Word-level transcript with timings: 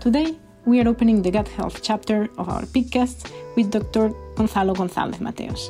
Today, 0.00 0.34
we 0.64 0.80
are 0.80 0.88
opening 0.88 1.20
the 1.20 1.30
gut 1.30 1.46
health 1.46 1.80
chapter 1.82 2.26
of 2.38 2.48
our 2.48 2.62
podcast 2.62 3.30
with 3.54 3.70
Dr. 3.70 4.08
Gonzalo 4.34 4.72
González 4.72 5.20
Mateos. 5.20 5.68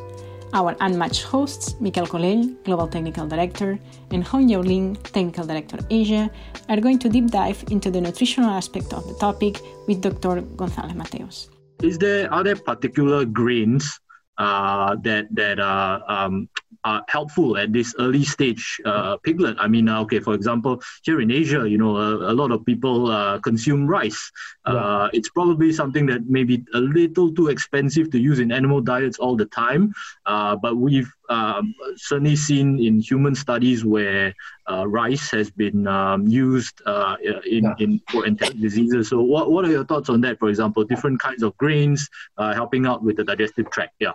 Our 0.52 0.76
unmatched 0.78 1.24
hosts, 1.24 1.74
Miquel 1.80 2.06
Colell, 2.06 2.46
Global 2.62 2.86
Technical 2.86 3.26
Director, 3.26 3.76
and 4.12 4.22
Hong 4.22 4.48
Yao 4.48 4.60
Ling, 4.60 4.94
Technical 5.02 5.44
Director 5.44 5.78
Asia, 5.90 6.30
are 6.68 6.80
going 6.80 7.00
to 7.00 7.08
deep 7.08 7.26
dive 7.26 7.64
into 7.72 7.90
the 7.90 8.00
nutritional 8.00 8.50
aspect 8.50 8.92
of 8.92 9.04
the 9.08 9.14
topic 9.14 9.58
with 9.88 10.00
Dr. 10.00 10.42
González 10.54 10.94
Mateos. 10.94 11.48
Is 11.82 11.98
there 11.98 12.32
are 12.32 12.44
there 12.44 12.54
particular 12.54 13.24
grains 13.24 13.98
uh, 14.38 14.94
that 15.02 15.26
that 15.34 15.58
are 15.58 16.04
um, 16.06 16.48
are 16.84 17.04
helpful 17.08 17.56
at 17.56 17.72
this 17.72 17.94
early 17.98 18.24
stage 18.24 18.80
uh, 18.84 19.16
piglet. 19.18 19.56
I 19.58 19.68
mean, 19.68 19.88
uh, 19.88 20.00
okay, 20.02 20.20
for 20.20 20.34
example, 20.34 20.82
here 21.02 21.20
in 21.20 21.30
Asia, 21.30 21.68
you 21.68 21.78
know, 21.78 21.96
a, 21.96 22.32
a 22.32 22.34
lot 22.34 22.50
of 22.50 22.64
people 22.64 23.10
uh, 23.10 23.38
consume 23.40 23.86
rice. 23.86 24.30
Uh, 24.64 25.08
it's 25.12 25.28
probably 25.30 25.72
something 25.72 26.06
that 26.06 26.28
may 26.28 26.44
be 26.44 26.64
a 26.74 26.78
little 26.78 27.32
too 27.32 27.48
expensive 27.48 28.10
to 28.10 28.18
use 28.18 28.38
in 28.38 28.52
animal 28.52 28.80
diets 28.80 29.18
all 29.18 29.36
the 29.36 29.46
time. 29.46 29.92
Uh, 30.26 30.56
but 30.56 30.76
we've 30.76 31.12
um, 31.28 31.74
certainly 31.96 32.36
seen 32.36 32.78
in 32.82 33.00
human 33.00 33.34
studies 33.34 33.84
where 33.84 34.34
uh, 34.70 34.86
rice 34.86 35.30
has 35.30 35.50
been 35.50 35.86
um, 35.86 36.26
used 36.26 36.80
in, 36.86 37.64
yeah. 37.64 37.74
in 37.78 38.00
for 38.10 38.26
enteric 38.26 38.60
diseases. 38.60 39.08
So, 39.08 39.20
what, 39.20 39.50
what 39.50 39.64
are 39.64 39.70
your 39.70 39.84
thoughts 39.84 40.08
on 40.08 40.20
that? 40.22 40.38
For 40.38 40.48
example, 40.48 40.84
different 40.84 41.20
kinds 41.20 41.42
of 41.42 41.56
grains 41.56 42.08
helping 42.38 42.86
out 42.86 43.02
with 43.02 43.16
the 43.16 43.24
digestive 43.24 43.70
tract. 43.70 43.94
Yeah. 43.98 44.12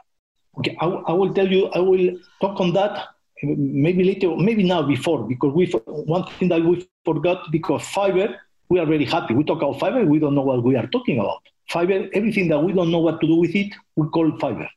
Okay, 0.60 0.78
I, 0.80 0.86
I 0.86 1.14
will 1.14 1.34
tell 1.34 1.48
you, 1.48 1.68
I 1.68 1.80
will 1.80 2.18
talk 2.42 2.60
on 2.60 2.74
that 2.74 3.08
maybe 3.44 4.04
later, 4.04 4.36
maybe 4.36 4.64
now 4.64 4.82
before, 4.82 5.28
because 5.28 5.54
we 5.54 5.66
one 5.86 6.26
thing 6.40 6.50
that 6.50 6.64
we 6.64 6.88
forgot 7.04 7.52
because 7.52 7.82
fiber, 7.88 8.36
we 8.70 8.80
are 8.80 8.86
very 8.86 9.06
happy. 9.06 9.34
We 9.34 9.44
talk 9.44 9.62
about 9.62 9.80
fiber, 9.80 10.06
we 10.06 10.20
don't 10.20 10.36
know 10.36 10.42
what 10.42 10.64
we 10.64 10.76
are 10.76 10.88
talking 10.88 11.20
about. 11.20 11.42
Fiber, 11.70 12.08
everything 12.14 12.48
that 12.50 12.60
we 12.60 12.74
don't 12.74 12.92
know 12.92 13.00
what 13.00 13.20
to 13.22 13.28
do 13.28 13.36
with 13.36 13.56
it, 13.56 13.74
we 13.96 14.08
call 14.10 14.38
fiber. 14.40 14.70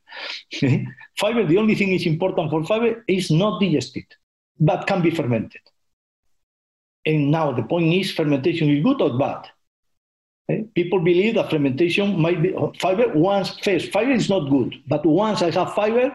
fiber, 1.19 1.45
the 1.45 1.57
only 1.57 1.75
thing 1.75 1.93
is 1.93 2.05
important 2.05 2.49
for 2.49 2.63
fiber 2.65 3.03
is 3.07 3.29
not 3.31 3.61
digested, 3.61 4.05
but 4.59 4.87
can 4.87 5.01
be 5.01 5.11
fermented. 5.11 5.61
And 7.05 7.31
now 7.31 7.51
the 7.51 7.63
point 7.63 7.93
is 7.93 8.11
fermentation 8.11 8.69
is 8.69 8.83
good 8.83 9.01
or 9.01 9.17
bad. 9.17 9.47
Eh, 10.49 10.63
people 10.73 10.99
believe 10.99 11.35
that 11.35 11.51
fermentation 11.51 12.19
might 12.19 12.41
be 12.41 12.53
fiber. 12.79 13.13
Once 13.13 13.59
first, 13.59 13.91
fiber 13.91 14.11
is 14.11 14.29
not 14.29 14.49
good, 14.49 14.75
but 14.87 15.05
once 15.05 15.41
I 15.41 15.51
have 15.51 15.73
fiber, 15.75 16.11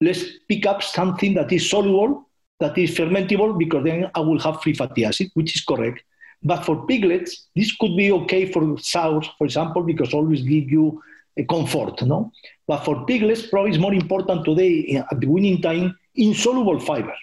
let's 0.00 0.24
pick 0.48 0.66
up 0.66 0.82
something 0.82 1.34
that 1.34 1.52
is 1.52 1.70
soluble, 1.70 2.28
that 2.58 2.76
is 2.76 2.90
fermentable, 2.90 3.56
because 3.56 3.84
then 3.84 4.10
I 4.14 4.20
will 4.20 4.40
have 4.40 4.60
free 4.62 4.74
fatty 4.74 5.04
acid, 5.04 5.30
which 5.34 5.54
is 5.54 5.64
correct. 5.64 6.02
But 6.42 6.64
for 6.64 6.84
piglets, 6.86 7.46
this 7.54 7.74
could 7.76 7.96
be 7.96 8.10
okay 8.12 8.50
for 8.50 8.76
sows, 8.78 9.28
for 9.38 9.44
example, 9.44 9.82
because 9.82 10.12
always 10.12 10.42
give 10.42 10.68
you 10.68 11.00
a 11.36 11.44
comfort, 11.44 12.02
no? 12.02 12.32
But 12.66 12.84
for 12.84 13.04
piglets, 13.06 13.46
probably 13.46 13.70
it's 13.70 13.80
more 13.80 13.94
important 13.94 14.44
today 14.44 14.96
at 15.10 15.20
the 15.20 15.26
weaning 15.26 15.62
time 15.62 15.96
insoluble 16.14 16.80
fiber. 16.80 17.14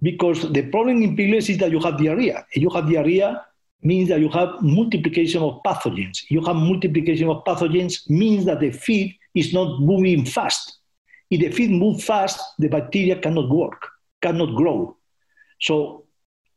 Because 0.00 0.50
the 0.52 0.62
problem 0.70 1.02
in 1.02 1.16
piglets 1.16 1.50
is 1.50 1.58
that 1.58 1.70
you 1.70 1.80
have 1.80 1.98
diarrhea. 1.98 2.46
You 2.54 2.70
have 2.70 2.88
diarrhea 2.88 3.44
means 3.82 4.08
that 4.08 4.20
you 4.20 4.28
have 4.28 4.60
multiplication 4.60 5.42
of 5.42 5.62
pathogens. 5.64 6.22
You 6.28 6.44
have 6.44 6.56
multiplication 6.56 7.28
of 7.28 7.44
pathogens 7.44 8.08
means 8.10 8.44
that 8.46 8.60
the 8.60 8.70
feed 8.70 9.16
is 9.34 9.52
not 9.52 9.80
moving 9.80 10.24
fast. 10.24 10.78
If 11.30 11.40
the 11.40 11.50
feed 11.50 11.70
moves 11.70 12.04
fast, 12.04 12.40
the 12.58 12.68
bacteria 12.68 13.16
cannot 13.16 13.48
work, 13.50 13.86
cannot 14.20 14.56
grow. 14.56 14.96
So 15.60 16.06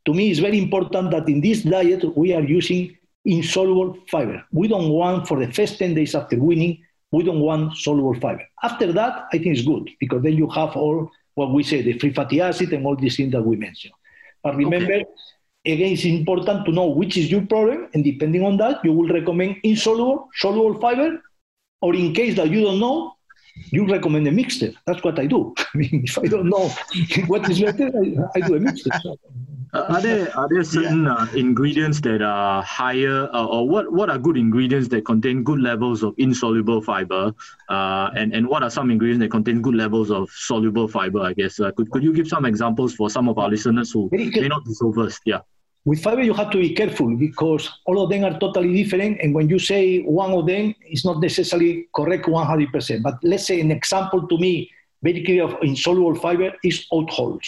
to 0.06 0.14
me, 0.14 0.30
it's 0.30 0.40
very 0.40 0.58
important 0.58 1.10
that 1.12 1.28
in 1.28 1.40
this 1.40 1.62
diet 1.62 2.16
we 2.16 2.34
are 2.34 2.42
using 2.42 2.96
insoluble 3.24 3.98
fiber. 4.10 4.44
We 4.50 4.66
don't 4.66 4.88
want 4.88 5.28
for 5.28 5.38
the 5.44 5.52
first 5.52 5.78
10 5.78 5.94
days 5.94 6.14
after 6.14 6.36
weaning, 6.38 6.82
we 7.12 7.22
don't 7.22 7.40
want 7.40 7.76
soluble 7.76 8.18
fiber. 8.18 8.42
After 8.62 8.90
that, 8.92 9.26
I 9.32 9.38
think 9.38 9.58
it's 9.58 9.66
good 9.66 9.90
because 10.00 10.22
then 10.22 10.32
you 10.32 10.48
have 10.48 10.76
all 10.76 11.10
what 11.34 11.52
we 11.52 11.62
say, 11.62 11.82
the 11.82 11.98
free 11.98 12.12
fatty 12.12 12.40
acid 12.40 12.72
and 12.72 12.84
all 12.84 12.96
these 12.96 13.16
things 13.16 13.32
that 13.32 13.42
we 13.42 13.56
mentioned. 13.56 13.94
But 14.42 14.56
remember, 14.56 14.94
okay 14.94 15.04
again, 15.64 15.92
it's 15.92 16.04
important 16.04 16.64
to 16.66 16.72
know 16.72 16.86
which 16.86 17.16
is 17.16 17.30
your 17.30 17.46
problem, 17.46 17.88
and 17.94 18.04
depending 18.04 18.44
on 18.44 18.56
that, 18.58 18.84
you 18.84 18.92
will 18.92 19.08
recommend 19.08 19.56
insoluble, 19.62 20.28
soluble 20.34 20.80
fiber, 20.80 21.22
or 21.80 21.94
in 21.94 22.12
case 22.12 22.36
that 22.36 22.50
you 22.50 22.62
don't 22.62 22.80
know, 22.80 23.16
you 23.70 23.86
recommend 23.86 24.26
a 24.28 24.32
mixture. 24.32 24.72
That's 24.86 25.02
what 25.02 25.18
I 25.18 25.26
do. 25.26 25.54
I 25.74 25.78
mean, 25.78 26.02
if 26.04 26.18
I 26.18 26.26
don't 26.26 26.48
know 26.48 26.68
what 27.26 27.48
is 27.50 27.60
better, 27.60 27.90
I, 27.94 28.38
I 28.38 28.46
do 28.46 28.56
a 28.56 28.60
mixture. 28.60 28.90
Uh, 29.74 29.86
are 29.88 30.02
there 30.02 30.36
are 30.36 30.48
there 30.50 30.62
certain 30.62 31.04
yeah. 31.04 31.14
uh, 31.14 31.26
ingredients 31.34 31.98
that 32.02 32.20
are 32.20 32.62
higher, 32.62 33.26
uh, 33.32 33.46
or 33.46 33.66
what 33.66 33.90
what 33.90 34.10
are 34.10 34.18
good 34.18 34.36
ingredients 34.36 34.86
that 34.88 35.06
contain 35.06 35.42
good 35.42 35.60
levels 35.60 36.02
of 36.02 36.14
insoluble 36.18 36.82
fiber, 36.82 37.32
uh, 37.70 38.10
and 38.14 38.34
and 38.34 38.46
what 38.46 38.62
are 38.62 38.68
some 38.68 38.90
ingredients 38.90 39.22
that 39.22 39.30
contain 39.30 39.62
good 39.62 39.74
levels 39.74 40.10
of 40.10 40.28
soluble 40.30 40.86
fiber? 40.86 41.20
I 41.20 41.32
guess 41.32 41.58
uh, 41.58 41.70
could 41.72 41.90
could 41.90 42.02
you 42.02 42.12
give 42.12 42.28
some 42.28 42.44
examples 42.44 42.94
for 42.94 43.08
some 43.08 43.30
of 43.30 43.38
our 43.38 43.48
listeners 43.48 43.90
who 43.90 44.10
may 44.12 44.48
not 44.48 44.62
be 44.66 44.74
so 44.74 44.92
versed? 44.92 45.22
Yeah. 45.24 45.40
With 45.84 46.02
fiber, 46.02 46.22
you 46.22 46.32
have 46.34 46.50
to 46.50 46.58
be 46.58 46.74
careful 46.74 47.16
because 47.16 47.68
all 47.86 48.00
of 48.02 48.10
them 48.10 48.24
are 48.24 48.38
totally 48.38 48.72
different. 48.72 49.20
And 49.20 49.34
when 49.34 49.48
you 49.48 49.58
say 49.58 50.02
one 50.02 50.30
of 50.32 50.46
them, 50.46 50.74
it's 50.82 51.04
not 51.04 51.20
necessarily 51.20 51.88
correct 51.94 52.26
100%. 52.26 53.02
But 53.02 53.14
let's 53.24 53.46
say 53.46 53.60
an 53.60 53.72
example 53.72 54.28
to 54.28 54.38
me, 54.38 54.70
very 55.02 55.24
clear 55.24 55.42
of 55.42 55.56
insoluble 55.62 56.14
fiber 56.14 56.52
is 56.62 56.86
oat 56.92 57.10
hulls. 57.10 57.46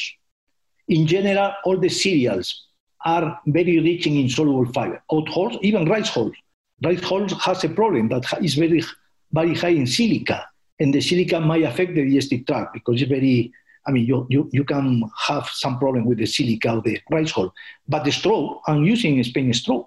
In 0.89 1.07
general, 1.07 1.53
all 1.65 1.79
the 1.79 1.89
cereals 1.89 2.67
are 3.05 3.41
very 3.47 3.79
rich 3.79 4.07
in 4.09 4.17
insoluble 4.17 4.71
fiber. 4.73 5.01
Oat 5.11 5.29
hulls, 5.29 5.57
even 5.63 5.89
rice 5.89 6.09
hulls. 6.09 6.35
Rice 6.83 7.05
hulls 7.05 7.33
has 7.41 7.63
a 7.63 7.69
problem 7.69 8.09
that 8.09 8.25
is 8.43 8.55
very, 8.55 8.83
very 9.31 9.55
high 9.55 9.69
in 9.69 9.87
silica. 9.87 10.45
And 10.81 10.93
the 10.93 11.01
silica 11.01 11.39
might 11.39 11.63
affect 11.63 11.95
the 11.95 12.05
digestive 12.05 12.47
tract 12.47 12.75
because 12.75 13.01
it's 13.01 13.09
very 13.09 13.53
I 13.87 13.93
mean, 13.93 14.07
you, 14.07 14.27
you, 14.31 14.49
you 14.53 14.65
can 14.65 15.05
have 15.29 15.49
some 15.49 15.79
problem 15.79 16.07
with 16.07 16.19
the 16.19 16.27
silica 16.27 16.71
of 16.71 16.85
the 16.85 17.01
rice 17.11 17.31
hull. 17.31 17.53
But 17.87 18.05
the 18.05 18.13
straw, 18.13 18.61
I'm 18.67 18.85
using 18.85 19.23
Spain 19.25 19.53
straw 19.53 19.87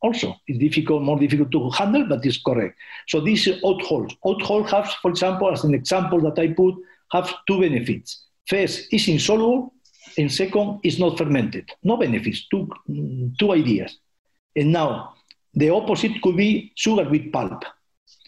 also. 0.00 0.36
It's 0.46 0.58
difficult, 0.58 1.02
more 1.02 1.18
difficult 1.18 1.50
to 1.52 1.70
handle, 1.70 2.06
but 2.06 2.24
it's 2.24 2.40
correct. 2.42 2.78
So 3.08 3.20
these 3.20 3.48
oat 3.62 3.82
hulls. 3.82 4.14
Oat 4.24 4.42
hull 4.42 4.64
has, 4.64 4.92
for 4.94 5.10
example, 5.10 5.50
as 5.50 5.64
an 5.64 5.74
example 5.74 6.20
that 6.20 6.38
I 6.38 6.48
put, 6.48 6.74
have 7.12 7.32
two 7.46 7.60
benefits. 7.60 8.24
First, 8.46 8.88
it's 8.92 9.08
insoluble, 9.08 9.72
and 10.16 10.32
second, 10.32 10.80
it's 10.82 10.98
not 10.98 11.18
fermented. 11.18 11.70
No 11.82 11.96
benefits, 11.96 12.46
two, 12.48 12.68
two 13.38 13.52
ideas. 13.52 13.98
And 14.56 14.72
now, 14.72 15.14
the 15.54 15.70
opposite 15.70 16.20
could 16.22 16.36
be 16.36 16.72
sugar 16.74 17.04
beet 17.08 17.32
pulp. 17.32 17.64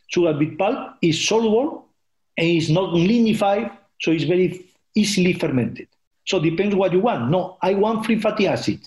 Sugar 0.08 0.34
beet 0.34 0.58
pulp 0.58 0.96
is 1.02 1.26
soluble 1.26 1.88
and 2.36 2.48
is 2.48 2.70
not 2.70 2.92
lignified, 2.92 3.70
so 4.00 4.10
it's 4.12 4.24
very 4.24 4.69
easily 4.94 5.32
fermented. 5.32 5.88
So 6.26 6.38
depends 6.38 6.74
what 6.74 6.92
you 6.92 7.00
want. 7.00 7.30
No, 7.30 7.58
I 7.62 7.74
want 7.74 8.06
free 8.06 8.20
fatty 8.20 8.46
acid. 8.46 8.80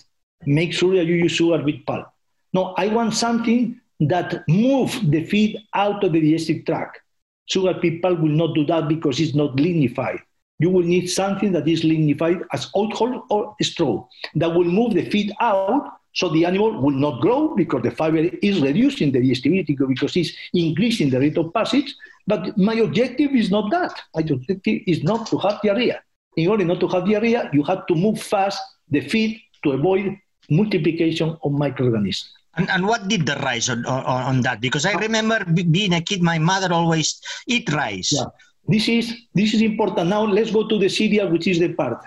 Make 0.46 0.72
sure 0.72 0.94
that 0.96 1.06
you 1.06 1.14
use 1.14 1.32
sugar 1.32 1.62
beet 1.62 1.86
pulp. 1.86 2.06
No, 2.52 2.74
I 2.76 2.88
want 2.88 3.14
something 3.14 3.80
that 4.00 4.44
move 4.48 5.10
the 5.10 5.24
feed 5.24 5.58
out 5.74 6.04
of 6.04 6.12
the 6.12 6.20
digestive 6.20 6.64
tract. 6.64 7.00
Sugar 7.46 7.74
beet 7.80 8.02
pulp 8.02 8.20
will 8.20 8.28
not 8.28 8.54
do 8.54 8.64
that 8.66 8.88
because 8.88 9.20
it's 9.20 9.34
not 9.34 9.56
lignified. 9.56 10.20
You 10.58 10.70
will 10.70 10.84
need 10.84 11.08
something 11.08 11.52
that 11.52 11.66
is 11.66 11.84
lignified 11.84 12.38
as 12.52 12.70
hull 12.74 13.26
or 13.30 13.54
straw 13.60 14.06
that 14.36 14.54
will 14.54 14.64
move 14.64 14.94
the 14.94 15.08
feed 15.10 15.32
out 15.40 15.98
so 16.14 16.28
the 16.28 16.46
animal 16.46 16.80
will 16.80 16.94
not 16.94 17.20
grow 17.20 17.54
because 17.54 17.82
the 17.82 17.90
fiber 17.90 18.18
is 18.18 18.60
reducing 18.60 19.10
the 19.10 19.20
digestibility 19.20 19.76
because 19.88 20.16
it's 20.16 20.32
increasing 20.52 21.10
the 21.10 21.18
rate 21.18 21.36
of 21.36 21.52
passage. 21.52 21.92
But 22.26 22.56
my 22.56 22.74
objective 22.74 23.32
is 23.32 23.50
not 23.50 23.70
that. 23.72 23.92
My 24.14 24.22
objective 24.22 24.82
is 24.86 25.02
not 25.02 25.26
to 25.28 25.38
have 25.38 25.60
diarrhea. 25.62 26.02
In 26.36 26.48
order 26.48 26.64
not 26.64 26.80
to 26.80 26.88
have 26.88 27.06
diarrhea, 27.06 27.50
you 27.52 27.64
have 27.64 27.86
to 27.88 27.94
move 27.94 28.22
fast 28.22 28.62
the 28.90 29.00
feed 29.00 29.40
to 29.64 29.72
avoid 29.72 30.16
multiplication 30.48 31.36
of 31.42 31.52
microorganisms. 31.52 32.30
And, 32.56 32.70
and 32.70 32.86
what 32.86 33.08
did 33.08 33.26
the 33.26 33.34
rice 33.36 33.68
on, 33.68 33.84
on, 33.84 34.04
on 34.04 34.40
that? 34.42 34.60
Because 34.60 34.86
I 34.86 34.92
remember 34.92 35.44
being 35.44 35.94
a 35.94 36.00
kid, 36.00 36.22
my 36.22 36.38
mother 36.38 36.72
always 36.72 37.20
eat 37.48 37.72
rice. 37.72 38.12
Yeah. 38.14 38.26
This 38.68 38.88
is 38.88 39.12
this 39.34 39.52
is 39.52 39.60
important. 39.60 40.08
Now 40.08 40.22
let's 40.22 40.50
go 40.50 40.66
to 40.68 40.78
the 40.78 40.88
cereal, 40.88 41.28
which 41.28 41.46
is 41.46 41.58
the 41.58 41.74
part. 41.74 42.02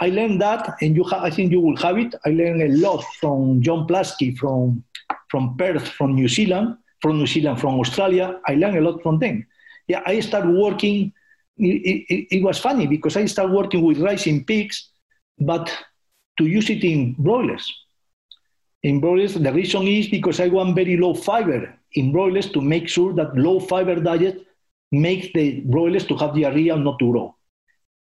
I 0.00 0.08
learned 0.08 0.40
that, 0.40 0.76
and 0.80 0.96
you 0.96 1.04
ha- 1.04 1.22
I 1.22 1.30
think 1.30 1.52
you 1.52 1.60
will 1.60 1.76
have 1.76 1.98
it. 1.98 2.14
I 2.24 2.30
learned 2.30 2.62
a 2.62 2.68
lot 2.68 3.04
from 3.20 3.60
John 3.60 3.86
Pluske 3.86 4.36
from 4.38 4.82
from 5.30 5.56
Perth, 5.56 5.88
from 5.88 6.14
New 6.14 6.28
Zealand, 6.28 6.76
from 7.02 7.18
New 7.18 7.26
Zealand, 7.26 7.60
from 7.60 7.78
Australia. 7.78 8.40
I 8.48 8.54
learned 8.54 8.78
a 8.78 8.80
lot 8.80 9.02
from 9.02 9.18
them. 9.18 9.46
Yeah, 9.88 10.02
I 10.06 10.20
started 10.20 10.54
working. 10.54 11.12
It, 11.58 12.06
it, 12.08 12.36
it 12.36 12.42
was 12.42 12.58
funny 12.58 12.86
because 12.86 13.16
I 13.16 13.26
started 13.26 13.52
working 13.52 13.82
with 13.82 13.98
rising 13.98 14.44
pigs, 14.44 14.88
but 15.38 15.70
to 16.38 16.46
use 16.46 16.70
it 16.70 16.82
in 16.82 17.14
broilers. 17.18 17.70
In 18.82 19.00
broilers, 19.00 19.34
the 19.34 19.52
reason 19.52 19.86
is 19.86 20.08
because 20.08 20.40
I 20.40 20.48
want 20.48 20.74
very 20.74 20.96
low 20.96 21.12
fiber 21.12 21.74
in 21.92 22.12
broilers 22.12 22.50
to 22.52 22.60
make 22.62 22.88
sure 22.88 23.12
that 23.12 23.36
low 23.36 23.60
fiber 23.60 23.96
diet 23.96 24.46
makes 24.90 25.28
the 25.34 25.60
broilers 25.60 26.06
to 26.06 26.16
have 26.16 26.34
diarrhea 26.34 26.74
and 26.74 26.84
not 26.84 26.98
to 27.00 27.10
grow. 27.12 27.36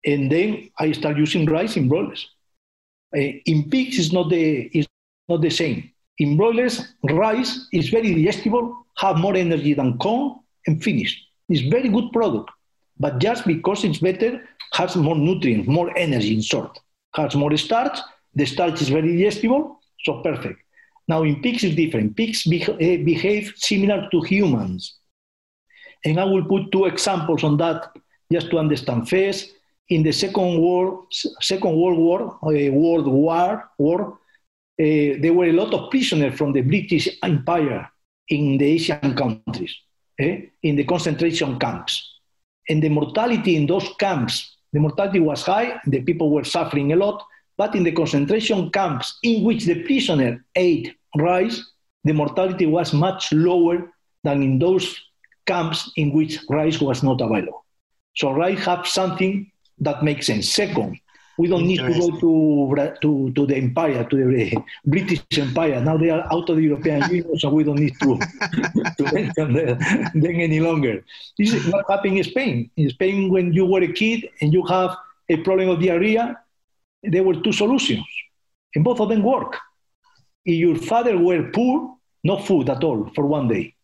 And 0.06 0.31
then 0.31 0.69
I 0.80 0.92
start 0.92 1.18
using 1.18 1.46
rice 1.46 1.78
in 1.78 1.90
broilers. 1.90 2.30
Uh, 3.16 3.19
in 3.46 3.69
pigs, 3.69 3.98
it's 3.98 4.12
not 4.12 4.30
the, 4.30 4.69
it's 4.74 4.88
not 5.28 5.42
the 5.42 5.50
same. 5.50 5.92
In 6.19 6.38
broilers, 6.38 6.94
rice 7.04 7.68
is 7.74 7.90
very 7.90 8.13
digestible, 8.13 8.86
have 8.98 9.18
more 9.18 9.36
energy 9.36 9.74
than 9.74 9.98
corn, 9.98 10.40
and 10.68 10.84
finished. 10.84 11.28
It's 11.50 11.62
very 11.62 11.90
good 11.90 12.12
product, 12.12 12.50
but 13.00 13.19
just 13.19 13.46
because 13.46 13.84
it's 13.84 14.00
better, 14.00 14.42
has 14.74 14.96
more 14.96 15.16
nutrients, 15.16 15.68
more 15.68 15.96
energy 15.98 16.34
in 16.36 16.42
short, 16.42 16.80
has 17.13 17.36
more 17.36 17.56
starch. 17.57 17.98
The 18.34 18.46
starch 18.46 18.81
is 18.81 18.90
very 18.90 19.16
digestible, 19.18 19.80
so 20.04 20.22
perfect. 20.22 20.60
Now 21.07 21.24
in 21.24 21.42
pigs 21.42 21.63
is 21.63 21.75
different. 21.75 22.16
Pigs 22.16 22.48
eh, 22.48 22.98
behave 22.98 23.54
similar 23.57 24.07
to 24.12 24.22
humans. 24.22 24.96
And 26.04 26.19
I 26.19 26.24
will 26.24 26.46
put 26.46 26.72
two 26.72 26.86
examples 26.86 27.44
on 27.44 27.57
that 27.57 27.92
just 28.31 28.50
to 28.52 28.60
understand. 28.60 29.10
First, 29.10 29.52
in 29.89 30.03
the 30.03 30.11
Second 30.11 30.61
World, 30.61 31.05
Second 31.11 31.75
World 31.75 31.97
War, 31.97 32.39
uh, 32.43 32.71
World 32.71 33.07
War, 33.07 33.69
war 33.77 34.19
uh, 34.77 35.15
there 35.21 35.33
were 35.33 35.45
a 35.45 35.53
lot 35.53 35.73
of 35.73 35.89
prisoners 35.89 36.37
from 36.37 36.51
the 36.51 36.61
British 36.61 37.07
Empire 37.23 37.89
in 38.27 38.57
the 38.57 38.65
Asian 38.65 39.15
countries, 39.15 39.73
eh, 40.19 40.41
in 40.63 40.75
the 40.75 40.83
concentration 40.83 41.57
camps. 41.59 42.19
And 42.67 42.83
the 42.83 42.89
mortality 42.89 43.55
in 43.55 43.67
those 43.67 43.87
camps, 43.99 44.57
the 44.73 44.79
mortality 44.79 45.19
was 45.19 45.43
high, 45.43 45.79
the 45.85 46.01
people 46.01 46.31
were 46.31 46.43
suffering 46.43 46.91
a 46.91 46.95
lot, 46.95 47.23
but 47.57 47.75
in 47.75 47.83
the 47.83 47.91
concentration 47.91 48.69
camps 48.71 49.17
in 49.23 49.43
which 49.43 49.65
the 49.65 49.83
prisoner 49.83 50.43
ate 50.55 50.93
rice, 51.15 51.63
the 52.03 52.13
mortality 52.13 52.65
was 52.65 52.91
much 52.93 53.31
lower 53.31 53.93
than 54.23 54.43
in 54.43 54.59
those 54.59 54.99
camps 55.45 55.91
in 55.95 56.11
which 56.11 56.39
rice 56.49 56.81
was 56.81 57.01
not 57.03 57.21
available. 57.21 57.63
So 58.15 58.31
rice 58.31 58.65
have 58.65 58.87
something 58.87 59.51
that 59.80 60.04
makes 60.04 60.27
sense. 60.27 60.50
Second, 60.50 61.00
we 61.38 61.48
don't 61.48 61.68
need 61.68 61.80
to 61.80 61.94
go 61.94 62.12
to, 62.19 62.94
to, 63.01 63.31
to 63.33 63.45
the 63.45 63.56
empire, 63.56 64.04
to 64.06 64.16
the 64.16 64.51
eh, 64.51 64.60
British 64.86 65.22
Empire. 65.38 65.81
Now 65.81 65.98
they 65.98 66.10
are 66.10 66.25
out 66.31 66.50
of 66.50 66.56
the 66.56 66.63
European 66.63 67.01
Union, 67.10 67.38
so 67.38 67.50
we 67.50 67.63
don't 67.63 67.80
need 67.80 67.94
to, 68.01 68.18
to 68.98 69.13
mention 69.13 69.57
eh, 69.57 69.74
them 70.13 70.39
any 70.39 70.60
longer. 70.60 71.04
This 71.38 71.54
is 71.54 71.68
what 71.68 71.86
happened 71.89 72.18
in 72.18 72.24
Spain. 72.24 72.69
In 72.77 72.89
Spain, 72.89 73.30
when 73.30 73.51
you 73.51 73.66
were 73.66 73.81
a 73.81 73.92
kid 73.92 74.30
and 74.42 74.54
you 74.54 74.66
have 74.66 74.95
a 75.30 75.38
problem 75.38 75.69
of 75.69 75.81
diarrhea, 75.81 76.39
there 77.04 77.24
were 77.24 77.36
two 77.36 77.51
solutions, 77.51 78.06
and 78.74 78.83
both 78.83 79.00
of 79.00 79.10
them 79.10 79.21
work. 79.21 79.57
If 80.45 80.56
your 80.56 80.78
father 80.78 81.18
were 81.18 81.51
poor, 81.51 81.98
no 82.24 82.38
food 82.38 82.69
at 82.69 82.83
all 82.83 83.12
for 83.13 83.25
one 83.25 83.48
day. 83.48 83.75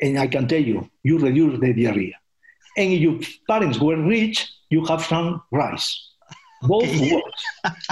And 0.00 0.18
I 0.18 0.26
can 0.26 0.48
tell 0.48 0.60
you, 0.60 0.90
you 1.02 1.18
reduce 1.18 1.60
the 1.60 1.72
diarrhea. 1.72 2.14
And 2.76 2.92
if 2.92 3.00
your 3.00 3.18
parents 3.48 3.78
were 3.78 3.96
rich, 3.96 4.50
you 4.70 4.84
have 4.86 5.02
some 5.02 5.42
rice. 5.50 6.08
Both 6.62 6.88
works, 7.10 7.44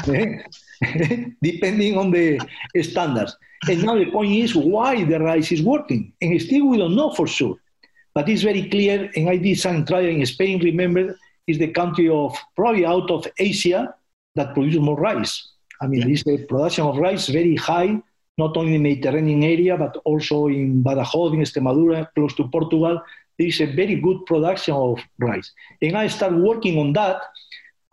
depending 1.42 1.98
on 1.98 2.10
the 2.10 2.40
standards. 2.82 3.36
And 3.68 3.82
now 3.82 3.96
the 3.98 4.10
point 4.10 4.32
is 4.32 4.54
why 4.54 5.04
the 5.04 5.18
rice 5.18 5.52
is 5.52 5.62
working. 5.62 6.12
And 6.22 6.40
still 6.40 6.66
we 6.68 6.78
don't 6.78 6.94
know 6.94 7.12
for 7.12 7.26
sure. 7.26 7.56
But 8.14 8.28
it's 8.28 8.42
very 8.42 8.68
clear, 8.68 9.10
and 9.14 9.28
I 9.28 9.36
did 9.36 9.58
some 9.58 9.84
trial 9.84 10.06
in 10.06 10.24
Spain, 10.26 10.60
remember, 10.62 11.16
is 11.46 11.58
the 11.58 11.68
country 11.68 12.08
of 12.08 12.36
probably 12.56 12.84
out 12.86 13.10
of 13.10 13.26
Asia 13.38 13.94
that 14.34 14.54
produces 14.54 14.80
more 14.80 14.96
rice. 14.96 15.48
I 15.80 15.86
mean, 15.86 16.00
yeah. 16.00 16.08
this 16.08 16.24
the 16.24 16.38
production 16.46 16.86
of 16.86 16.96
rice 16.96 17.28
very 17.28 17.56
high, 17.56 18.00
not 18.36 18.56
only 18.56 18.74
in 18.74 18.82
the 18.82 18.88
Mediterranean 18.90 19.42
area, 19.42 19.76
but 19.76 19.96
also 20.04 20.46
in 20.48 20.82
Badajoz, 20.82 21.34
in 21.34 21.40
Extremadura, 21.40 22.08
close 22.14 22.34
to 22.34 22.48
Portugal. 22.48 23.00
There 23.40 23.48
is 23.48 23.62
a 23.62 23.64
very 23.64 23.94
good 23.94 24.26
production 24.26 24.74
of 24.74 25.00
rice. 25.18 25.50
And 25.80 25.96
I 25.96 26.08
started 26.08 26.42
working 26.42 26.78
on 26.78 26.92
that 26.92 27.22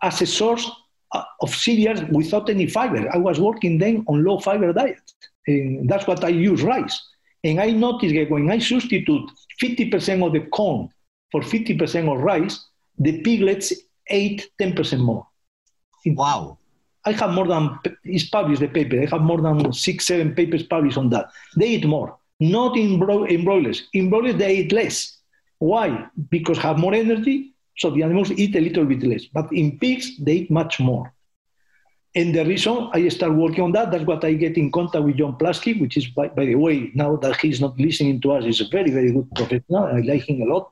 as 0.02 0.20
a 0.20 0.26
source 0.26 0.70
uh, 1.12 1.24
of 1.40 1.54
cereals 1.54 2.02
without 2.10 2.50
any 2.50 2.66
fiber. 2.66 3.08
I 3.10 3.16
was 3.16 3.40
working 3.40 3.78
then 3.78 4.04
on 4.08 4.24
low 4.24 4.40
fiber 4.40 4.74
diet. 4.74 5.00
And 5.46 5.88
that's 5.88 6.06
what 6.06 6.22
I 6.22 6.28
use 6.28 6.60
rice. 6.60 7.00
And 7.44 7.62
I 7.62 7.70
noticed 7.70 8.14
that 8.14 8.30
when 8.30 8.50
I 8.50 8.58
substitute 8.58 9.30
50% 9.62 10.26
of 10.26 10.34
the 10.34 10.40
corn 10.50 10.90
for 11.32 11.40
50% 11.40 12.12
of 12.12 12.20
rice, 12.20 12.66
the 12.98 13.22
piglets 13.22 13.72
ate 14.10 14.50
10% 14.60 15.00
more. 15.00 15.26
Wow. 16.04 16.58
I 17.06 17.12
have 17.12 17.30
more 17.30 17.46
than, 17.46 17.78
it's 18.04 18.28
published 18.28 18.60
the 18.60 18.68
paper, 18.68 19.00
I 19.00 19.06
have 19.06 19.22
more 19.22 19.40
than 19.40 19.72
six, 19.72 20.08
seven 20.08 20.34
papers 20.34 20.64
published 20.64 20.98
on 20.98 21.08
that. 21.08 21.30
They 21.56 21.68
eat 21.68 21.86
more, 21.86 22.18
not 22.38 22.76
in, 22.76 22.98
bro- 22.98 23.24
in 23.24 23.46
broilers. 23.46 23.88
In 23.94 24.10
broilers, 24.10 24.36
they 24.36 24.58
eat 24.58 24.72
less. 24.72 25.17
Why? 25.58 26.06
Because 26.30 26.58
have 26.58 26.78
more 26.78 26.94
energy, 26.94 27.54
so 27.76 27.90
the 27.90 28.02
animals 28.02 28.30
eat 28.30 28.54
a 28.56 28.60
little 28.60 28.84
bit 28.84 29.02
less. 29.02 29.24
But 29.26 29.52
in 29.52 29.78
pigs, 29.78 30.16
they 30.18 30.32
eat 30.32 30.50
much 30.50 30.80
more. 30.80 31.12
And 32.14 32.34
the 32.34 32.44
reason 32.44 32.90
I 32.92 33.06
start 33.08 33.34
working 33.34 33.62
on 33.62 33.72
that, 33.72 33.90
that's 33.90 34.04
what 34.04 34.24
I 34.24 34.32
get 34.32 34.56
in 34.56 34.72
contact 34.72 35.04
with 35.04 35.16
John 35.16 35.36
Pluske, 35.36 35.78
which 35.80 35.96
is, 35.96 36.06
by, 36.06 36.28
by 36.28 36.46
the 36.46 36.54
way, 36.54 36.90
now 36.94 37.16
that 37.16 37.36
he's 37.40 37.60
not 37.60 37.78
listening 37.78 38.20
to 38.22 38.32
us, 38.32 38.44
he's 38.44 38.60
a 38.60 38.68
very, 38.68 38.90
very 38.90 39.12
good 39.12 39.30
professional. 39.34 39.84
I 39.84 40.00
like 40.00 40.28
him 40.28 40.42
a 40.42 40.46
lot. 40.46 40.70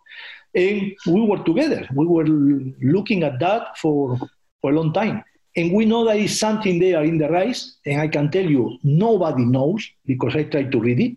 And 0.54 0.92
we 1.06 1.20
were 1.20 1.42
together. 1.44 1.86
We 1.94 2.06
were 2.06 2.24
looking 2.24 3.22
at 3.22 3.38
that 3.40 3.76
for, 3.78 4.18
for 4.60 4.70
a 4.72 4.74
long 4.74 4.92
time. 4.92 5.22
And 5.54 5.72
we 5.72 5.84
know 5.84 6.04
there 6.04 6.16
is 6.16 6.38
something 6.38 6.78
there 6.78 7.02
in 7.04 7.18
the 7.18 7.28
rice, 7.28 7.76
and 7.86 8.00
I 8.00 8.08
can 8.08 8.30
tell 8.30 8.44
you, 8.44 8.78
nobody 8.82 9.44
knows 9.44 9.88
because 10.04 10.34
I 10.34 10.44
tried 10.44 10.72
to 10.72 10.80
read 10.80 11.00
it. 11.00 11.16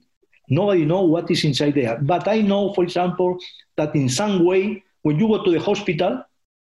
Nobody 0.49 0.85
knows 0.85 1.09
what 1.09 1.29
is 1.29 1.43
inside 1.43 1.75
there. 1.75 1.97
But 2.01 2.27
I 2.27 2.41
know, 2.41 2.73
for 2.73 2.83
example, 2.83 3.37
that 3.77 3.95
in 3.95 4.09
some 4.09 4.43
way, 4.43 4.83
when 5.03 5.19
you 5.19 5.27
go 5.27 5.43
to 5.43 5.51
the 5.51 5.59
hospital, 5.59 6.23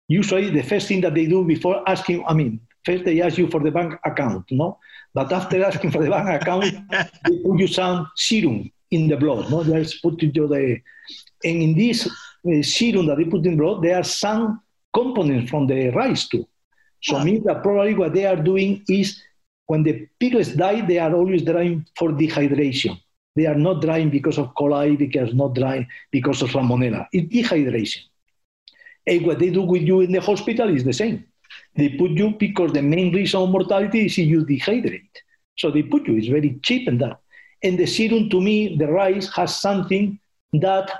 usually 0.07 0.49
the 0.49 0.63
first 0.63 0.87
thing 0.87 1.01
that 1.01 1.13
they 1.13 1.25
do 1.25 1.43
before 1.43 1.87
asking, 1.87 2.23
I 2.25 2.33
mean, 2.33 2.61
first 2.85 3.03
they 3.03 3.21
ask 3.21 3.37
you 3.37 3.49
for 3.49 3.59
the 3.59 3.71
bank 3.71 3.99
account, 4.05 4.45
no? 4.51 4.79
But 5.13 5.31
after 5.31 5.63
asking 5.69 5.91
for 5.91 6.03
the 6.03 6.09
bank 6.09 6.41
account, 6.41 6.65
they 6.91 7.37
put 7.43 7.59
you 7.59 7.67
some 7.67 8.09
serum 8.15 8.71
in 8.91 9.07
the 9.07 9.17
blood, 9.17 9.51
no? 9.51 9.63
They 9.63 9.83
just 9.83 10.01
put 10.01 10.21
you 10.21 10.31
the, 10.31 10.79
and 11.43 11.61
in 11.61 11.75
this 11.75 12.07
uh, 12.07 12.61
serum 12.61 13.07
that 13.07 13.17
they 13.17 13.25
put 13.25 13.45
in 13.45 13.57
blood, 13.57 13.83
there 13.83 13.97
are 13.97 14.03
some 14.03 14.61
components 14.93 15.49
from 15.49 15.67
the 15.67 15.89
rice 15.89 16.27
too. 16.27 16.47
So 17.03 17.19
means 17.19 17.43
that 17.45 17.61
probably 17.61 17.93
what 17.93 18.13
they 18.13 18.25
are 18.25 18.35
doing 18.35 18.83
is 18.89 19.21
when 19.67 19.83
the 19.83 20.07
piglets 20.19 20.55
die, 20.55 20.81
they 20.81 20.97
are 20.97 21.13
always 21.13 21.43
dying 21.43 21.85
for 21.97 22.09
dehydration. 22.09 22.99
They 23.35 23.45
are 23.45 23.55
not 23.55 23.81
dying 23.81 24.09
because 24.09 24.37
of 24.37 24.53
coli, 24.53 24.97
because 24.97 25.33
not 25.33 25.55
dying 25.55 25.87
because 26.11 26.41
of 26.41 26.49
salmonella. 26.51 27.07
It's 27.11 27.27
dehydration. 27.33 28.03
And 29.07 29.25
what 29.25 29.39
they 29.39 29.49
do 29.49 29.63
with 29.63 29.83
you 29.83 30.01
in 30.01 30.11
the 30.11 30.21
hospital 30.21 30.69
is 30.69 30.83
the 30.83 30.93
same. 30.93 31.25
They 31.75 31.89
put 31.89 32.11
you 32.11 32.31
because 32.31 32.71
the 32.71 32.81
main 32.81 33.13
reason 33.13 33.41
of 33.41 33.49
mortality 33.49 34.05
is 34.05 34.17
you 34.17 34.45
dehydrate. 34.45 35.15
So 35.57 35.69
they 35.71 35.83
put 35.83 36.07
you. 36.07 36.17
It's 36.17 36.27
very 36.27 36.59
cheap 36.63 36.87
and 36.87 36.99
that. 37.01 37.19
And 37.61 37.77
the 37.77 37.85
serum, 37.85 38.29
to 38.29 38.41
me, 38.41 38.77
the 38.77 38.87
rice 38.87 39.27
has 39.35 39.55
something 39.55 40.19
that 40.53 40.91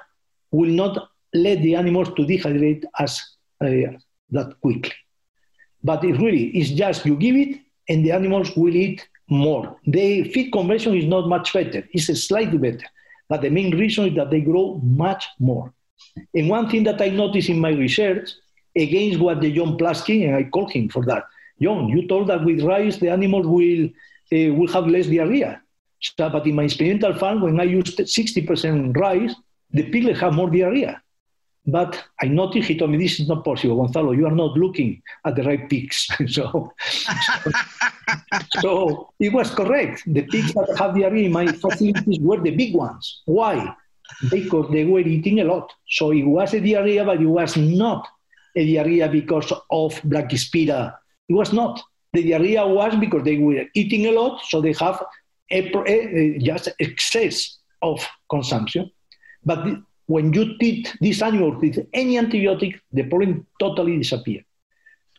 will 0.51 0.69
not 0.69 1.09
let 1.33 1.61
the 1.61 1.75
animals 1.75 2.09
to 2.15 2.23
dehydrate 2.23 2.83
as 2.99 3.21
uh, 3.61 3.97
that 4.31 4.53
quickly. 4.61 4.93
But 5.83 6.03
it 6.03 6.17
really 6.17 6.57
is 6.57 6.71
just 6.71 7.05
you 7.05 7.15
give 7.15 7.35
it 7.35 7.59
and 7.87 8.03
the 8.03 8.11
animals 8.11 8.55
will 8.55 8.75
eat 8.75 9.07
more. 9.29 9.77
The 9.85 10.29
feed 10.31 10.51
conversion 10.51 10.95
is 10.95 11.05
not 11.05 11.27
much 11.27 11.53
better, 11.53 11.87
it's 11.91 12.07
slightly 12.27 12.57
better. 12.57 12.85
But 13.27 13.41
the 13.41 13.49
main 13.49 13.75
reason 13.75 14.05
is 14.05 14.15
that 14.15 14.29
they 14.29 14.41
grow 14.41 14.79
much 14.83 15.27
more. 15.39 15.73
And 16.33 16.49
one 16.49 16.69
thing 16.69 16.83
that 16.83 17.01
I 17.01 17.09
noticed 17.09 17.49
in 17.49 17.59
my 17.59 17.71
research 17.71 18.29
against 18.75 19.19
what 19.19 19.41
the 19.41 19.51
John 19.51 19.77
Pluske, 19.77 20.27
and 20.27 20.35
I 20.35 20.43
called 20.43 20.71
him 20.71 20.89
for 20.89 21.03
that. 21.05 21.23
John, 21.61 21.87
you 21.89 22.07
told 22.07 22.27
that 22.27 22.43
with 22.43 22.61
rice 22.61 22.97
the 22.97 23.09
animals 23.09 23.47
will, 23.47 23.85
uh, 23.85 24.53
will 24.53 24.67
have 24.67 24.87
less 24.87 25.07
diarrhea. 25.07 25.61
So, 25.99 26.29
but 26.29 26.45
in 26.45 26.55
my 26.55 26.63
experimental 26.63 27.15
farm, 27.15 27.41
when 27.41 27.59
I 27.59 27.63
used 27.63 27.97
60% 27.97 28.95
rice, 28.95 29.33
the 29.71 29.83
piglets 29.89 30.19
have 30.19 30.33
more 30.33 30.49
diarrhea. 30.49 31.01
But 31.67 32.03
I 32.21 32.27
noticed 32.27 32.67
he 32.67 32.77
told 32.77 32.91
me 32.91 32.97
this 32.97 33.19
is 33.19 33.27
not 33.27 33.43
possible, 33.43 33.77
Gonzalo. 33.77 34.11
You 34.11 34.27
are 34.27 34.35
not 34.35 34.55
looking 34.55 35.01
at 35.25 35.35
the 35.35 35.43
right 35.43 35.67
pigs. 35.67 36.07
so, 36.27 36.73
so, 36.77 37.51
so, 38.61 39.13
it 39.19 39.33
was 39.33 39.49
correct. 39.49 40.03
The 40.05 40.21
pigs 40.23 40.53
that 40.53 40.75
have 40.77 40.95
diarrhea 40.95 41.25
in 41.25 41.31
my 41.31 41.47
facilities 41.47 42.19
were 42.19 42.39
the 42.39 42.51
big 42.51 42.75
ones. 42.75 43.23
Why? 43.25 43.75
Because 44.29 44.69
they 44.71 44.85
were 44.85 44.99
eating 44.99 45.39
a 45.39 45.43
lot. 45.43 45.73
So 45.89 46.11
it 46.11 46.23
was 46.23 46.53
a 46.53 46.59
diarrhea, 46.59 47.03
but 47.03 47.19
it 47.19 47.25
was 47.25 47.57
not 47.57 48.07
a 48.55 48.73
diarrhea 48.73 49.09
because 49.09 49.51
of 49.71 49.93
Brachyspira. 50.01 50.95
It 51.27 51.33
was 51.33 51.51
not. 51.51 51.81
The 52.13 52.29
diarrhea 52.29 52.65
was 52.67 52.95
because 52.95 53.23
they 53.23 53.37
were 53.37 53.65
eating 53.73 54.05
a 54.05 54.11
lot, 54.11 54.41
so 54.45 54.61
they 54.61 54.73
have 54.73 55.03
a, 55.51 55.71
a, 55.75 56.35
a, 56.35 56.37
just 56.37 56.69
excess 56.79 57.57
of 57.81 58.05
consumption. 58.29 58.91
But 59.43 59.79
when 60.07 60.33
you 60.33 60.57
treat 60.57 60.95
this 61.01 61.21
animal 61.21 61.51
with 61.59 61.87
any 61.93 62.15
antibiotic, 62.15 62.79
the 62.91 63.03
problem 63.03 63.45
totally 63.59 63.97
disappears. 63.97 64.43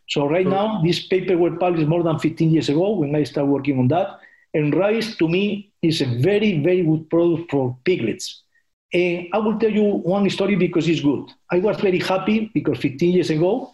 So 0.09 0.29
right 0.29 0.47
now, 0.47 0.83
this 0.83 1.07
paper 1.07 1.37
was 1.37 1.55
published 1.59 1.89
more 1.89 2.03
than 2.03 2.19
15 2.19 2.51
years 2.51 2.69
ago 2.69 2.93
when 2.93 3.15
I 3.17 3.25
started 3.25 3.51
working 3.51 3.79
on 3.79 3.89
that. 3.89 4.21
And 4.55 4.75
rice, 4.75 5.17
to 5.17 5.29
me, 5.29 5.73
is 5.83 6.01
a 6.01 6.07
very, 6.07 6.61
very 6.61 6.83
good 6.83 7.11
product 7.11 7.51
for 7.51 7.77
piglets. 7.85 8.43
And 8.93 9.27
I 9.33 9.39
will 9.39 9.59
tell 9.59 9.71
you 9.71 9.83
one 9.83 10.31
story 10.31 10.55
because 10.55 10.89
it's 10.89 11.01
good. 11.01 11.29
I 11.51 11.59
was 11.59 11.81
very 11.81 11.99
happy 11.99 12.51
because 12.55 12.79
15 12.79 13.13
years 13.13 13.31
ago, 13.31 13.73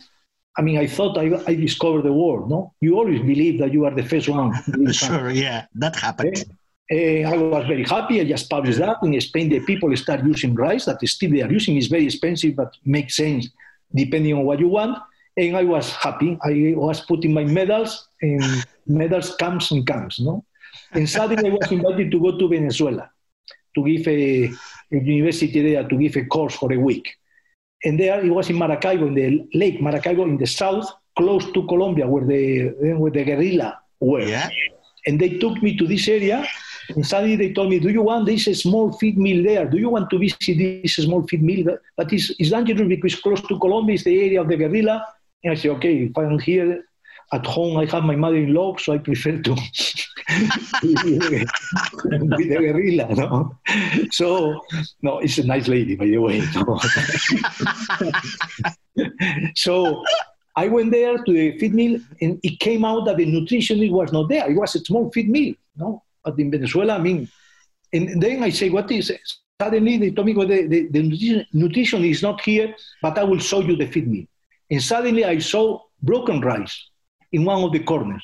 I 0.57 0.63
mean, 0.63 0.79
I 0.79 0.87
thought 0.87 1.19
I, 1.19 1.43
I 1.47 1.55
discovered 1.55 2.03
the 2.03 2.13
world. 2.13 2.51
No, 2.51 2.75
you 2.81 2.97
always 2.97 3.21
believe 3.21 3.59
that 3.61 3.73
you 3.73 3.85
are 3.85 3.95
the 3.95 4.03
first 4.03 4.29
one. 4.29 4.53
sure, 4.93 5.31
yeah, 5.31 5.67
that 5.75 5.97
happened. 5.97 6.39
Uh, 6.39 6.55
Eh, 6.93 7.25
I 7.25 7.37
was 7.39 7.67
very 7.67 7.85
happy. 7.85 8.21
I 8.21 8.25
just 8.25 8.51
published 8.51 8.79
that. 8.79 8.99
In 9.03 9.19
Spain, 9.21 9.49
the 9.49 9.61
people 9.61 9.97
start 9.97 10.25
using 10.25 10.55
rice 10.55 10.85
that 10.85 10.99
still 11.09 11.31
they 11.31 11.41
are 11.41 11.51
using. 11.51 11.77
It's 11.79 11.87
very 11.87 12.05
expensive, 12.05 12.55
but 12.57 12.77
makes 12.85 13.17
sense 13.17 13.49
depending 13.95 14.35
on 14.35 14.45
what 14.45 14.59
you 14.59 14.69
want. 14.69 14.99
And 15.37 15.57
I 15.57 15.65
was 15.65 15.91
happy. 15.93 16.39
I 16.45 16.75
was 16.77 17.01
putting 17.01 17.33
my 17.33 17.45
medals, 17.45 18.09
and 18.21 18.43
medals 18.87 19.35
comes 19.37 19.71
and 19.71 19.87
comes, 19.87 20.19
no? 20.21 20.45
And 20.93 21.09
suddenly 21.09 21.49
I 21.51 21.55
was 21.55 21.73
invited 21.73 22.11
to 22.11 22.21
go 22.21 22.37
to 22.39 22.49
Venezuela 22.49 23.11
to 23.75 23.85
give 23.85 24.07
a, 24.07 24.53
a 24.93 24.97
university 24.97 25.63
there 25.63 25.89
to 25.89 25.97
give 25.97 26.17
a 26.17 26.25
course 26.27 26.55
for 26.57 26.71
a 26.73 26.77
week. 26.77 27.09
And 27.85 27.99
there 27.99 28.23
it 28.25 28.31
was 28.31 28.51
in 28.51 28.57
Maracaibo, 28.57 29.07
in 29.07 29.15
the 29.15 29.49
lake 29.55 29.81
Maracaibo 29.81 30.25
in 30.25 30.37
the 30.37 30.47
south, 30.47 30.91
close 31.17 31.51
to 31.53 31.67
Colombia, 31.67 32.07
where 32.07 32.27
the 32.27 32.69
where 32.97 33.11
the 33.11 33.25
guerrilla 33.25 33.81
were. 34.01 34.21
Yeah. 34.21 34.51
And 35.07 35.19
they 35.19 35.39
took 35.39 35.63
me 35.63 35.77
to 35.79 35.87
this 35.87 36.07
area, 36.09 36.47
and 36.91 37.07
suddenly 37.07 37.37
they 37.37 37.53
told 37.53 37.71
me, 37.71 37.79
"Do 37.79 37.89
you 37.89 38.03
want 38.03 38.27
this 38.27 38.45
small 38.61 38.93
feed 38.93 39.19
mill 39.19 39.43
there? 39.43 39.67
Do 39.69 39.79
you 39.79 39.89
want 39.89 40.11
to 40.11 40.19
visit 40.19 40.59
this 40.59 40.97
small 40.97 41.23
feed 41.27 41.43
mill? 41.43 41.77
But 41.97 42.13
it's, 42.13 42.31
it's 42.39 42.51
dangerous 42.51 42.89
because 42.89 43.15
close 43.17 43.41
to 43.43 43.59
Colombia 43.59 43.95
is 43.95 44.05
the 44.05 44.19
area 44.19 44.41
of 44.41 44.49
the 44.49 44.57
guerrilla." 44.57 45.07
And 45.45 45.53
I 45.53 45.55
said, 45.57 45.71
"Okay, 45.73 46.05
if 46.05 46.19
I'm 46.19 46.39
here 46.39 46.85
at 47.33 47.47
home, 47.47 47.77
I 47.79 47.87
have 47.87 48.05
my 48.05 48.17
mother-in-law, 48.17 48.77
so 48.77 48.93
I 48.93 48.99
prefer 48.99 49.39
to 49.39 49.51
with 50.83 51.01
the 52.31 52.59
guerrilla." 52.61 53.15
No? 53.15 53.57
So, 54.11 54.61
no, 55.03 55.19
it's 55.19 55.39
a 55.39 55.47
nice 55.47 55.69
lady, 55.69 55.97
by 55.97 56.07
the 56.07 56.19
way. 56.19 56.43
No? 56.55 56.79
so 59.55 60.03
I 60.55 60.69
went 60.69 60.91
there 60.93 61.17
to 61.17 61.33
the 61.33 61.59
feed 61.59 61.75
mill, 61.75 61.99
and 62.21 62.39
it 62.43 62.61
came 62.61 62.85
out 62.85 63.07
that 63.07 63.17
the 63.17 63.27
nutritionist 63.27 63.91
was 63.91 64.13
not 64.13 64.29
there. 64.29 64.51
It 64.51 64.55
was 64.55 64.75
a 64.75 64.81
small 64.81 65.11
feed 65.11 65.29
mill, 65.29 65.55
no? 65.77 66.03
But 66.25 66.39
in 66.39 66.51
Venezuela, 66.51 66.97
I 66.97 66.99
mean, 66.99 67.29
and 67.93 68.23
then 68.23 68.43
I 68.43 68.51
say, 68.51 68.71
what 68.71 68.91
is 68.91 69.11
it? 69.11 69.21
Suddenly 69.61 69.99
they 69.99 70.11
told 70.11 70.27
me, 70.27 70.35
well, 70.35 70.47
the, 70.47 70.67
the, 70.67 70.89
the 70.89 71.47
nutrition, 71.53 72.05
is 72.05 72.23
not 72.23 72.41
here, 72.41 72.75
but 73.01 73.19
I 73.19 73.25
will 73.25 73.39
show 73.39 73.61
you 73.61 73.77
the 73.77 73.87
feed 73.87 74.09
mill. 74.09 74.25
And 74.71 74.83
suddenly 74.83 75.25
I 75.25 75.39
saw 75.39 75.81
broken 76.03 76.41
rice 76.41 76.89
in 77.33 77.45
one 77.45 77.63
of 77.63 77.73
the 77.73 77.81
corners. 77.81 78.23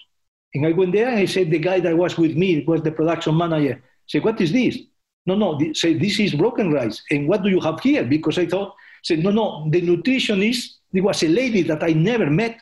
And 0.54 0.66
I 0.66 0.72
went 0.72 0.92
there 0.92 1.08
and 1.08 1.18
I 1.18 1.26
said, 1.26 1.50
the 1.50 1.58
guy 1.58 1.80
that 1.80 1.96
was 1.96 2.16
with 2.16 2.36
me 2.36 2.64
was 2.66 2.82
the 2.82 2.90
production 2.90 3.36
manager. 3.36 3.82
Say, 4.06 4.20
what 4.20 4.40
is 4.40 4.52
this? 4.52 4.78
No, 5.26 5.34
no, 5.34 5.58
say, 5.74 5.94
this 5.94 6.18
is 6.18 6.34
broken 6.34 6.72
rice. 6.72 7.02
And 7.10 7.28
what 7.28 7.42
do 7.42 7.50
you 7.50 7.60
have 7.60 7.80
here? 7.80 8.04
Because 8.04 8.38
I 8.38 8.46
thought, 8.46 8.74
said, 9.02 9.18
no, 9.18 9.30
no, 9.30 9.68
the 9.70 9.82
nutritionist 9.82 10.78
there 10.92 11.02
was 11.02 11.22
a 11.22 11.28
lady 11.28 11.62
that 11.62 11.82
I 11.82 11.92
never 11.92 12.30
met, 12.30 12.60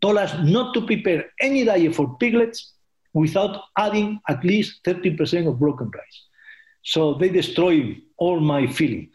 told 0.00 0.18
us 0.18 0.34
not 0.42 0.74
to 0.74 0.86
prepare 0.86 1.26
any 1.40 1.64
diet 1.64 1.94
for 1.94 2.16
piglets 2.18 2.72
without 3.14 3.62
adding 3.78 4.20
at 4.28 4.44
least 4.44 4.84
30% 4.84 5.48
of 5.48 5.58
broken 5.58 5.90
rice. 5.94 6.22
So 6.84 7.14
they 7.14 7.30
destroyed 7.30 8.02
all 8.18 8.40
my 8.40 8.66
feeling. 8.66 9.08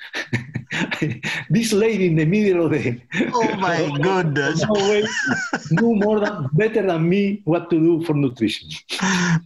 this 1.50 1.72
lady 1.72 2.08
in 2.08 2.16
the 2.16 2.26
middle 2.26 2.66
of 2.66 2.72
the 2.72 3.00
oh 3.34 3.56
my 3.56 3.90
goodness 4.02 4.66
way, 4.68 5.04
knew 5.72 5.96
more 5.96 6.20
than 6.20 6.50
better 6.54 6.86
than 6.86 7.08
me 7.08 7.42
what 7.46 7.70
to 7.70 7.80
do 7.80 8.04
for 8.06 8.14
nutrition. 8.14 8.70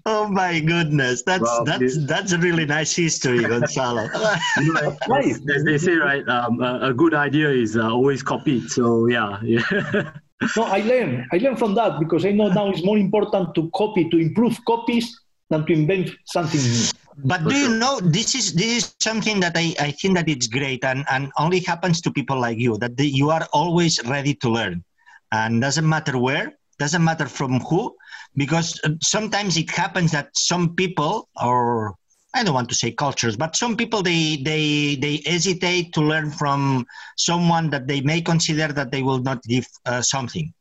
Oh 0.05 0.27
my 0.29 0.59
goodness, 0.61 1.23
that's 1.23 1.43
wow, 1.43 1.63
that's 1.65 1.79
this, 1.79 1.97
that's 2.07 2.31
a 2.31 2.37
really 2.37 2.65
nice 2.65 2.95
history, 2.95 3.43
Gonzalo. 3.43 4.03
you 4.57 4.73
know, 4.73 4.97
as, 5.19 5.41
as, 5.53 5.63
they 5.63 5.77
say, 5.77 5.95
right? 5.95 6.27
Um, 6.27 6.61
a, 6.61 6.89
a, 6.89 6.93
good 6.93 7.13
idea 7.13 7.49
is 7.49 7.75
uh, 7.77 7.89
always 7.89 8.23
copied. 8.23 8.69
So 8.69 9.07
yeah, 9.07 9.39
yeah. 9.43 10.11
No, 10.57 10.63
I 10.63 10.79
learned. 10.79 11.25
I 11.31 11.37
learned 11.37 11.59
from 11.59 11.75
that 11.75 11.99
because 11.99 12.25
I 12.25 12.31
know 12.31 12.49
now 12.49 12.69
it's 12.69 12.83
more 12.83 12.97
important 12.97 13.55
to 13.55 13.69
copy, 13.71 14.09
to 14.09 14.17
improve 14.17 14.57
copies 14.65 15.19
than 15.49 15.65
to 15.65 15.73
invent 15.73 16.09
something 16.25 16.59
new. 16.59 16.85
But 17.25 17.47
do 17.47 17.55
you 17.55 17.69
know 17.69 17.99
this 17.99 18.33
is 18.33 18.53
this 18.53 18.71
is 18.77 18.95
something 18.99 19.39
that 19.41 19.53
I, 19.55 19.75
I 19.79 19.91
think 19.91 20.15
that 20.15 20.27
it's 20.27 20.47
great 20.47 20.83
and, 20.83 21.05
and 21.11 21.31
only 21.37 21.59
happens 21.59 22.01
to 22.01 22.11
people 22.11 22.39
like 22.39 22.57
you 22.57 22.77
that 22.79 22.97
the, 22.97 23.07
you 23.07 23.29
are 23.29 23.47
always 23.53 24.03
ready 24.05 24.33
to 24.35 24.49
learn 24.49 24.83
and 25.31 25.61
doesn't 25.61 25.87
matter 25.87 26.17
where 26.17 26.57
doesn't 26.79 27.03
matter 27.03 27.27
from 27.27 27.59
who 27.59 27.95
because 28.35 28.79
uh, 28.83 28.89
sometimes 29.01 29.57
it 29.57 29.69
happens 29.69 30.11
that 30.11 30.29
some 30.33 30.73
people 30.75 31.29
or 31.41 31.93
I 32.33 32.43
don't 32.43 32.53
want 32.53 32.69
to 32.69 32.75
say 32.75 32.91
cultures, 32.91 33.37
but 33.37 33.55
some 33.55 33.77
people 33.77 34.01
they 34.01 34.37
they 34.37 34.95
they 34.95 35.21
hesitate 35.25 35.93
to 35.93 36.01
learn 36.01 36.31
from 36.31 36.85
someone 37.15 37.69
that 37.69 37.87
they 37.87 38.01
may 38.01 38.21
consider 38.21 38.73
that 38.73 38.91
they 38.91 39.03
will 39.03 39.19
not 39.19 39.43
give 39.43 39.67
uh, 39.85 40.01
something. 40.01 40.53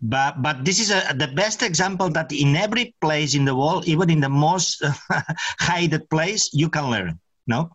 But 0.00 0.42
but 0.42 0.64
this 0.64 0.80
is 0.80 0.90
a, 0.90 1.14
the 1.14 1.28
best 1.28 1.62
example 1.62 2.10
that 2.10 2.32
in 2.32 2.54
every 2.56 2.94
place 3.00 3.34
in 3.34 3.44
the 3.44 3.56
world, 3.56 3.88
even 3.88 4.10
in 4.10 4.20
the 4.20 4.28
most 4.28 4.82
hidden 5.60 6.06
place, 6.10 6.50
you 6.52 6.68
can 6.68 6.90
learn. 6.90 7.18
No, 7.46 7.70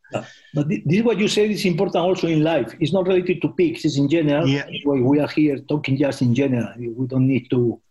but 0.54 0.70
this 0.70 0.82
is 0.88 1.04
what 1.04 1.18
you 1.20 1.28
said 1.28 1.52
is 1.52 1.66
important 1.66 1.98
also 1.98 2.28
in 2.28 2.44
life. 2.44 2.74
It's 2.80 2.94
not 2.94 3.08
related 3.08 3.42
to 3.42 3.50
pigs; 3.50 3.84
it's 3.84 3.98
in 3.98 4.08
general. 4.08 4.48
Yeah. 4.48 4.66
We 4.86 5.20
are 5.20 5.28
here 5.28 5.58
talking 5.68 5.98
just 5.98 6.22
in 6.22 6.34
general. 6.34 6.72
We 6.78 7.08
don't 7.08 7.28
need 7.28 7.50
to 7.50 7.82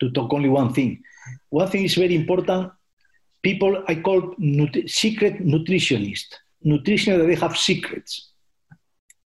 to 0.00 0.10
talk 0.10 0.32
only 0.32 0.48
one 0.48 0.72
thing. 0.72 1.02
One 1.50 1.68
thing 1.68 1.84
is 1.84 1.94
very 1.94 2.14
important. 2.14 2.72
People 3.42 3.84
I 3.86 3.96
call 3.96 4.34
nut- 4.38 4.88
secret 4.88 5.44
nutritionists. 5.44 6.34
Nutritionists 6.64 7.18
that 7.18 7.26
they 7.26 7.34
have 7.36 7.56
secrets. 7.56 8.32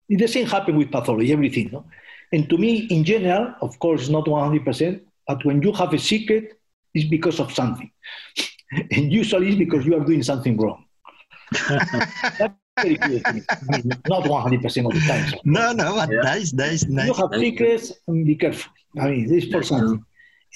The 0.10 0.27
same 0.27 0.45
happen 0.45 0.75
with 0.75 0.91
pathology, 0.91 1.31
everything. 1.31 1.69
No? 1.72 1.86
And 2.31 2.50
to 2.50 2.57
me, 2.57 2.88
in 2.89 3.03
general, 3.03 3.53
of 3.62 3.79
course, 3.79 4.10
not 4.10 4.25
100%, 4.25 5.01
but 5.27 5.45
when 5.45 5.62
you 5.62 5.72
have 5.74 5.93
a 5.93 6.00
secret, 6.00 6.60
it's 6.93 7.10
because 7.10 7.39
of 7.39 7.51
something. 7.53 7.91
and 8.91 9.12
usually 9.12 9.50
it's 9.50 9.57
because 9.57 9.86
you 9.86 9.95
are 9.95 10.03
doing 10.03 10.24
something 10.24 10.57
wrong. 10.57 10.83
That's 11.69 12.53
very 12.81 12.98
clear 12.98 13.19
to 13.19 13.33
me. 13.33 13.41
Not 14.07 14.24
100% 14.24 14.86
of 14.86 14.93
the 14.93 15.03
time. 15.07 15.29
So. 15.29 15.38
No, 15.45 15.72
no, 15.74 15.95
but 15.95 16.10
yeah. 16.12 16.22
nice, 16.22 16.53
nice, 16.53 16.86
nice. 16.86 17.07
You 17.07 17.13
have 17.13 17.31
nice. 17.31 17.39
secrets, 17.39 17.91
and 18.07 18.25
be 18.25 18.36
careful. 18.36 18.72
I 19.00 19.10
mean, 19.10 19.27
this 19.27 19.45
is 19.45 19.51
for 19.51 19.63
something. 19.63 20.03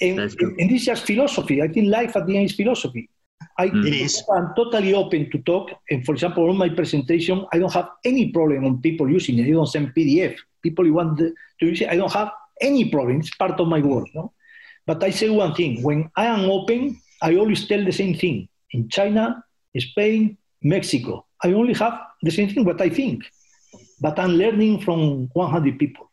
And, 0.00 0.18
and, 0.20 0.70
this 0.70 0.80
is 0.80 0.86
just 0.86 1.04
philosophy. 1.04 1.62
I 1.62 1.68
think 1.68 1.88
life 1.88 2.16
at 2.16 2.26
the 2.26 2.36
end 2.36 2.46
is 2.46 2.54
philosophy. 2.54 3.08
I, 3.58 3.68
mm. 3.68 3.86
it 3.86 3.94
is. 3.94 4.22
I'm 4.32 4.54
totally 4.54 4.94
open 4.94 5.30
to 5.32 5.38
talk. 5.38 5.70
And 5.90 6.04
for 6.06 6.12
example, 6.12 6.48
on 6.48 6.56
my 6.56 6.68
presentation, 6.68 7.44
I 7.52 7.58
don't 7.58 7.72
have 7.72 7.90
any 8.04 8.30
problem 8.30 8.64
on 8.64 8.80
people 8.80 9.10
using 9.10 9.38
it. 9.38 9.48
I 9.48 9.50
don't 9.50 9.66
send 9.66 9.94
PDF 9.94 10.36
people 10.62 10.90
want 10.92 11.18
to 11.18 11.34
use 11.60 11.80
it. 11.80 11.88
I 11.88 11.96
don't 11.96 12.12
have 12.12 12.30
any 12.60 12.90
problem. 12.90 13.20
It's 13.20 13.34
part 13.34 13.58
of 13.60 13.68
my 13.68 13.80
work. 13.80 14.08
No? 14.14 14.32
But 14.86 15.02
I 15.02 15.10
say 15.10 15.28
one 15.28 15.54
thing. 15.54 15.82
When 15.82 16.10
I 16.16 16.26
am 16.26 16.50
open, 16.50 17.00
I 17.22 17.36
always 17.36 17.66
tell 17.66 17.84
the 17.84 17.92
same 17.92 18.14
thing. 18.14 18.48
In 18.72 18.88
China, 18.88 19.44
Spain, 19.76 20.36
Mexico, 20.62 21.26
I 21.42 21.52
only 21.52 21.74
have 21.74 22.00
the 22.22 22.30
same 22.30 22.48
thing 22.48 22.64
what 22.64 22.80
I 22.80 22.88
think. 22.88 23.24
But 24.00 24.18
I'm 24.18 24.32
learning 24.32 24.80
from 24.80 25.28
100 25.32 25.78
people. 25.78 26.10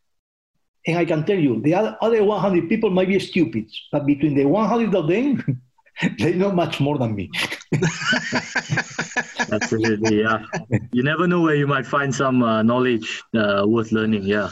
And 0.87 0.97
I 0.97 1.05
can 1.05 1.25
tell 1.25 1.37
you, 1.37 1.61
the 1.61 1.73
other 1.73 2.23
100 2.23 2.69
people 2.69 2.91
might 2.91 3.07
be 3.07 3.19
stupid, 3.19 3.65
but 3.91 4.05
between 4.05 4.35
the 4.35 4.45
100 4.45 4.93
of 4.93 5.07
them, 5.07 5.61
they 6.19 6.33
know 6.33 6.51
much 6.51 6.79
more 6.79 6.97
than 6.97 7.15
me. 7.15 7.29
Absolutely, 9.51 10.21
yeah. 10.21 10.39
You 10.91 11.03
never 11.03 11.27
know 11.27 11.41
where 11.41 11.55
you 11.55 11.67
might 11.67 11.85
find 11.85 12.13
some 12.13 12.43
uh, 12.43 12.63
knowledge 12.63 13.23
uh, 13.35 13.63
worth 13.67 13.91
learning. 13.91 14.23
Yeah. 14.23 14.49